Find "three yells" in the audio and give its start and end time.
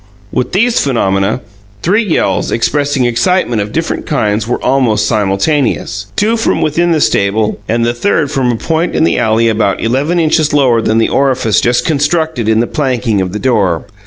1.83-2.49